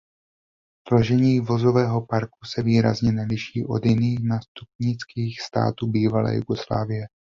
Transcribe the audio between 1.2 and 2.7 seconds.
vozového parku se